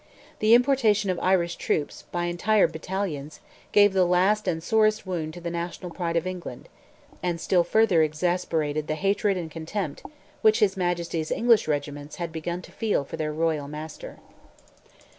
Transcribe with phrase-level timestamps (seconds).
[0.39, 3.39] The importation of Irish troops, by entire battalions,
[3.71, 6.69] gave the last and sorest wound to the national pride of England,
[7.21, 10.01] and still further exasperated the hatred and contempt
[10.41, 14.17] which his majesty's English regiments had begun to feel for their royal master.